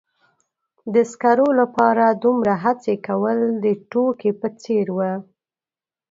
[0.93, 4.99] د سکرو لپاره دومره هڅې کول د ټوکې په څیر و.